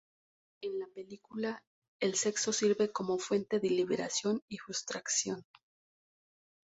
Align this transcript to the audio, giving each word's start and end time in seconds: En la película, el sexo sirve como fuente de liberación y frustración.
En 0.63 0.79
la 0.79 0.87
película, 0.87 1.63
el 2.01 2.15
sexo 2.15 2.51
sirve 2.51 2.91
como 2.91 3.19
fuente 3.19 3.59
de 3.59 3.69
liberación 3.69 4.41
y 4.49 4.57
frustración. 4.57 5.45